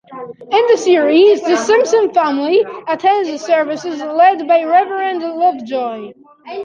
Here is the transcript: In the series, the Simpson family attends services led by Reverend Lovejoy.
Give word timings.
In 0.51 0.63
the 0.71 0.77
series, 0.77 1.43
the 1.43 1.55
Simpson 1.55 2.11
family 2.11 2.65
attends 2.87 3.39
services 3.39 3.99
led 3.99 4.47
by 4.47 4.63
Reverend 4.63 5.21
Lovejoy. 5.21 6.13